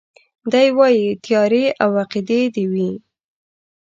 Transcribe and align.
دی 0.51 0.67
وايي 0.77 1.07
تيارې 1.25 1.65
او 1.83 1.89
عقيدې 2.01 2.41
دي 2.55 2.65
وي 2.71 2.91